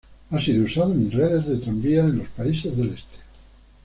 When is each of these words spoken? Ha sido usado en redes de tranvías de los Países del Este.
Ha 0.31 0.41
sido 0.41 0.65
usado 0.65 0.93
en 0.93 1.11
redes 1.11 1.45
de 1.45 1.57
tranvías 1.57 2.07
de 2.07 2.13
los 2.17 2.27
Países 2.29 2.75
del 2.75 2.87
Este. 2.89 3.17